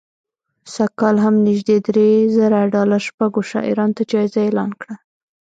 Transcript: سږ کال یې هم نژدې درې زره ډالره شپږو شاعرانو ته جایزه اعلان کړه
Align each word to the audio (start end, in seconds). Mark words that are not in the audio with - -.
سږ 0.73 0.91
کال 0.99 1.15
یې 1.17 1.21
هم 1.25 1.35
نژدې 1.47 1.77
درې 1.87 2.09
زره 2.35 2.59
ډالره 2.73 2.99
شپږو 3.07 3.41
شاعرانو 3.51 3.95
ته 3.97 4.03
جایزه 4.11 4.39
اعلان 4.45 4.71
کړه 4.81 4.95